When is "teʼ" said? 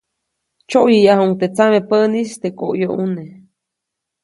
1.39-1.51, 2.41-2.55